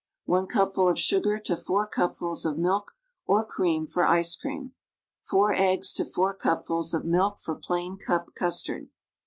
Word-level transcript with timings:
1 0.25 0.47
cupful 0.47 0.89
of 0.89 0.97
sugar 0.97 1.37
to 1.37 1.55
4 1.55 1.87
cui)fuls 1.87 2.43
of 2.43 2.57
milk 2.57 2.93
or 3.27 3.45
cream 3.45 3.85
for 3.85 4.03
ice 4.03 4.35
cream. 4.35 4.73
4 5.21 5.53
eggs 5.53 5.93
to 5.93 6.03
4 6.03 6.33
cupfuls 6.33 6.95
of 6.95 7.05
milk 7.05 7.37
for 7.37 7.53
plain 7.53 7.97
cup 7.97 8.33
custard. 8.33 8.89